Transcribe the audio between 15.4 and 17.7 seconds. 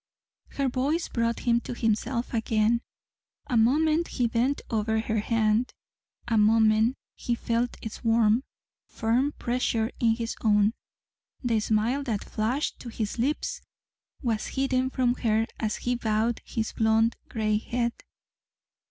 as he bowed his blond gray